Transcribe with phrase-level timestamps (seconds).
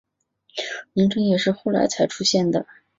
[0.47, 2.65] 这个名称也是后来才出现的。